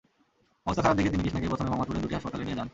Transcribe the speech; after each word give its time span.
অবস্থা 0.65 0.83
খারাপ 0.83 0.97
দেখে 0.99 1.11
তিনি 1.13 1.21
কৃষ্ণাকে 1.23 1.49
প্রথমে 1.51 1.69
মোহাম্মদপুরের 1.69 2.03
দুটি 2.03 2.15
হাসপাতালে 2.17 2.43
নিয়ে 2.45 2.57
যান। 2.59 2.67